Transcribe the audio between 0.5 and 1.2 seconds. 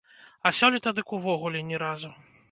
сёлета дык